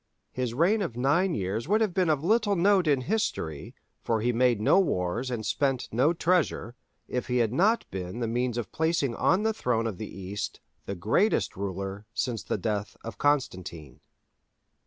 [0.31, 4.59] His reign of nine years would have been of little note in history—for he made
[4.59, 9.43] no wars and spent no treasure—if he had not been the means of placing on
[9.43, 13.99] the throne of the East the greatest ruler since the death of Constantine.